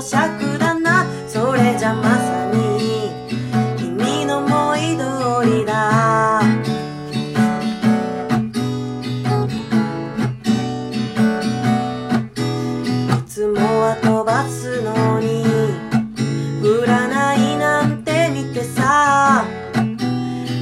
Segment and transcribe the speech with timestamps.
[0.00, 1.04] 尺だな。
[1.28, 3.10] それじゃまさに
[3.76, 6.40] 君の思い通りだ。
[13.18, 15.44] いつもは飛ばすのに
[16.62, 19.44] 占いなんて見てさ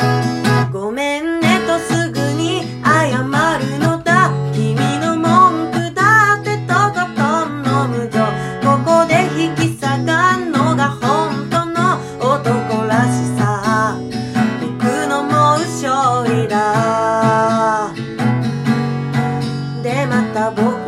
[0.73, 4.31] ごめんねとすぐに謝るのだ。
[4.55, 8.21] 君の文句だってとことん飲むぞ
[8.63, 13.99] ここで引き下がんのが本当の男らしさ。
[14.61, 17.91] 僕のもう勝利だ。
[19.83, 20.82] でまた僕